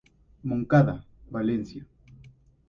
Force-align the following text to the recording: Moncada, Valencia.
Moncada, 0.41 1.05
Valencia. 1.29 1.85